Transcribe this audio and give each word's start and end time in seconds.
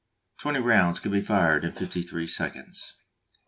Twenty 0.39 0.57
rounds 0.57 0.99
could 0.99 1.11
be 1.11 1.21
fired 1.21 1.63
in 1.63 1.73
fifty 1.73 2.01
three 2.01 2.25
seconds. 2.25 2.95